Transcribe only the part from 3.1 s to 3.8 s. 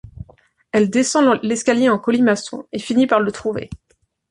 le trouver.